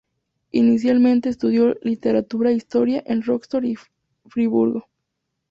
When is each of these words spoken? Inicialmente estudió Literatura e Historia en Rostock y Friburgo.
Inicialmente 0.51 1.29
estudió 1.29 1.75
Literatura 1.83 2.49
e 2.49 2.53
Historia 2.55 3.03
en 3.05 3.21
Rostock 3.21 3.63
y 3.65 3.75
Friburgo. 4.29 4.87